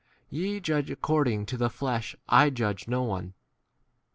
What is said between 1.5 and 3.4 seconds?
the flesh, I ■ 10 judge no one.